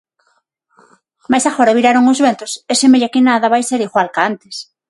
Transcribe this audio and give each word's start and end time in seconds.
Mais 1.31 1.43
agora 1.45 1.77
viraron 1.77 2.09
os 2.13 2.21
ventos 2.25 2.51
e 2.71 2.73
semella 2.81 3.11
que 3.13 3.25
nada 3.29 3.51
vai 3.53 3.61
ser 3.69 3.79
igual 3.87 4.07
ca 4.13 4.21
antes. 4.31 4.55